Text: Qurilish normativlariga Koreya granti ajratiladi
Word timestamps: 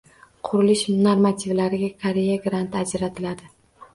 Qurilish 0.47 0.79
normativlariga 1.07 1.91
Koreya 2.05 2.37
granti 2.47 2.83
ajratiladi 2.85 3.53